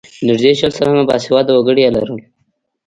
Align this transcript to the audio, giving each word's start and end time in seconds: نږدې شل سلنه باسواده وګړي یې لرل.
نږدې 0.27 0.51
شل 0.59 0.71
سلنه 0.77 1.03
باسواده 1.09 1.51
وګړي 1.53 1.81
یې 1.85 1.91
لرل. 1.95 2.17